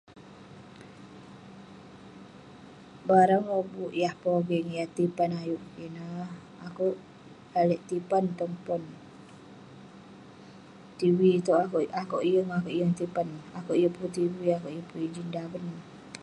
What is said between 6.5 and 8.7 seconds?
akouk lalek tipan tong